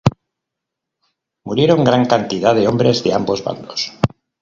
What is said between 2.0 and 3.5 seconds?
cantidad de hombres de ambos